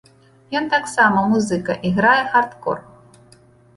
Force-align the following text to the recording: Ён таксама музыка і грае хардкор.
Ён 0.59 0.65
таксама 0.75 1.21
музыка 1.35 1.77
і 1.91 1.93
грае 1.99 2.17
хардкор. 2.33 2.77